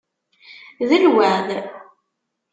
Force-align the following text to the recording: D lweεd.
D 0.89 0.91
lweεd. 1.03 1.49